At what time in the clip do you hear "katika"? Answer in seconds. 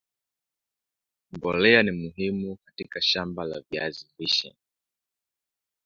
2.65-3.01